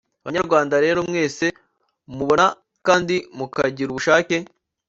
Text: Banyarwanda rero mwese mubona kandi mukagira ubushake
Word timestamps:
Banyarwanda 0.25 0.75
rero 0.85 0.99
mwese 1.09 1.45
mubona 2.15 2.45
kandi 2.85 3.15
mukagira 3.37 3.89
ubushake 3.91 4.35